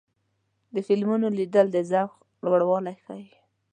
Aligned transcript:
د 0.73 0.75
فلمونو 0.87 1.27
لیدل 1.37 1.67
د 1.71 1.77
ذوق 1.91 2.13
لوړوالی 2.45 2.95
ښيي. 3.05 3.27